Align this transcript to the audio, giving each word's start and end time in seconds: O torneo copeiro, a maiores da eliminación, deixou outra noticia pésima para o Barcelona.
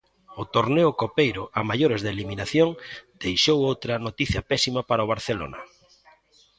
O 0.41 0.43
torneo 0.55 0.89
copeiro, 1.01 1.43
a 1.59 1.61
maiores 1.69 2.01
da 2.01 2.13
eliminación, 2.15 2.69
deixou 3.21 3.57
outra 3.71 3.93
noticia 4.07 4.41
pésima 4.51 4.81
para 4.89 5.05
o 5.05 5.11
Barcelona. 5.13 5.59